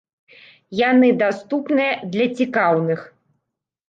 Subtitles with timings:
[0.77, 2.99] Яны даступныя для цікаўных.